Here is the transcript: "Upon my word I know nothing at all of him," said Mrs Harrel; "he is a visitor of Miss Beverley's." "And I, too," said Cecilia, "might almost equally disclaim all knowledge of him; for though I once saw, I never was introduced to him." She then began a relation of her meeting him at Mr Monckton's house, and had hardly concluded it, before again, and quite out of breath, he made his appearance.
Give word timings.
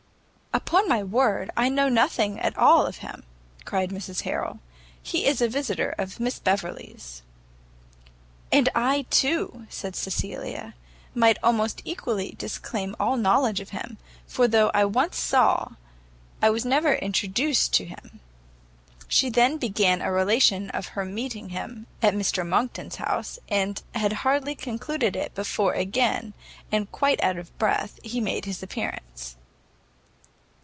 "Upon 0.53 0.89
my 0.89 1.01
word 1.01 1.49
I 1.55 1.69
know 1.69 1.87
nothing 1.87 2.37
at 2.37 2.57
all 2.57 2.85
of 2.85 2.97
him," 2.97 3.23
said 3.69 3.89
Mrs 3.89 4.23
Harrel; 4.23 4.59
"he 5.01 5.25
is 5.25 5.41
a 5.41 5.47
visitor 5.47 5.95
of 5.97 6.19
Miss 6.19 6.39
Beverley's." 6.39 7.23
"And 8.51 8.67
I, 8.75 9.03
too," 9.09 9.65
said 9.69 9.95
Cecilia, 9.95 10.73
"might 11.15 11.37
almost 11.41 11.81
equally 11.85 12.35
disclaim 12.37 12.97
all 12.99 13.15
knowledge 13.15 13.61
of 13.61 13.69
him; 13.69 13.97
for 14.27 14.45
though 14.45 14.71
I 14.73 14.83
once 14.83 15.15
saw, 15.17 15.71
I 16.41 16.49
never 16.49 16.89
was 16.89 16.99
introduced 16.99 17.73
to 17.75 17.85
him." 17.85 18.19
She 19.07 19.29
then 19.29 19.55
began 19.57 20.01
a 20.01 20.11
relation 20.11 20.69
of 20.71 20.89
her 20.89 21.05
meeting 21.05 21.49
him 21.49 21.87
at 22.01 22.13
Mr 22.13 22.45
Monckton's 22.45 22.97
house, 22.97 23.39
and 23.47 23.81
had 23.95 24.11
hardly 24.13 24.55
concluded 24.55 25.15
it, 25.15 25.33
before 25.33 25.73
again, 25.73 26.33
and 26.73 26.91
quite 26.91 27.23
out 27.23 27.37
of 27.37 27.57
breath, 27.57 27.99
he 28.03 28.19
made 28.19 28.43
his 28.43 28.61
appearance. 28.61 29.37